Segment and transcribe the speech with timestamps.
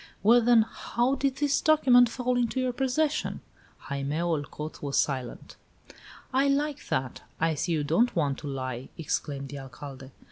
[0.23, 3.41] "Well, then, how did this document fall into your possession?"
[3.81, 5.57] Jaime Olcot was silent.
[6.33, 7.21] "I like that!
[7.39, 10.09] I see you don't want to lie!" exclaimed the Alcalde.